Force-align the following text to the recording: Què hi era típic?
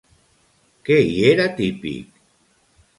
Què 0.89 0.97
hi 1.09 1.13
era 1.35 1.47
típic? 1.63 2.21